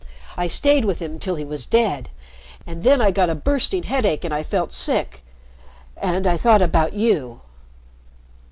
I 0.35 0.47
stayed 0.47 0.83
with 0.83 0.99
him 0.99 1.19
till 1.19 1.35
he 1.35 1.45
was 1.45 1.67
dead 1.67 2.09
and 2.65 2.81
then 2.81 2.99
I 3.01 3.11
got 3.11 3.29
a 3.29 3.35
bursting 3.35 3.83
headache 3.83 4.25
and 4.25 4.33
I 4.33 4.41
felt 4.41 4.71
sick 4.71 5.23
and 5.95 6.25
I 6.25 6.37
thought 6.37 6.63
about 6.63 6.93
you." 6.93 7.41